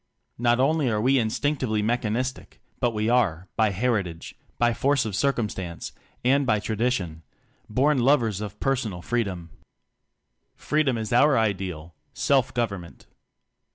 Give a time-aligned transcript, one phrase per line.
[0.39, 5.91] Not only are we instinctively mechanistic, but we are by heritage, by force of circumstance,
[6.25, 7.21] and by tra dition
[7.69, 9.51] born lovers of personal free dom.
[10.55, 13.05] Freedom is our ideal self government.